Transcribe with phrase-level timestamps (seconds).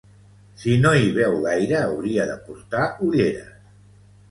[0.61, 3.57] Si no hi veu gaire hauria de portar ulleres.